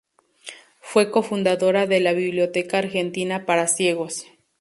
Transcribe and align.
Fue 0.79 1.11
cofundadora 1.11 1.85
de 1.85 1.99
la 1.99 2.13
"Biblioteca 2.13 2.79
Argentina 2.79 3.45
para 3.45 3.67
Ciegos". 3.67 4.25